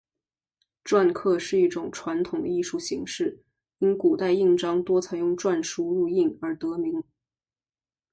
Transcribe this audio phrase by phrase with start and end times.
[0.83, 3.37] 篆刻是一种传统的艺术形式，
[3.77, 7.03] 因古代印章多采用篆书入印而得名。